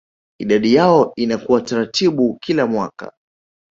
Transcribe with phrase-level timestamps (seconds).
[0.39, 3.11] Idadi yao inakuwa taratibu kila mwaka